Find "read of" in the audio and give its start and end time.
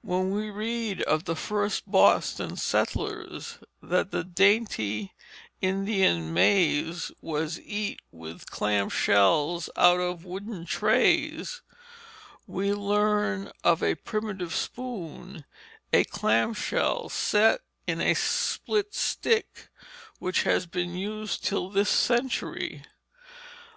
0.50-1.24